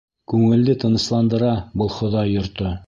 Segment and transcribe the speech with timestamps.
[0.31, 1.53] Күңелде тынысландыра
[1.83, 2.79] был Хоҙай йорто.